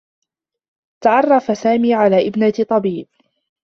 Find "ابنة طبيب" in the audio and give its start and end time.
2.27-3.07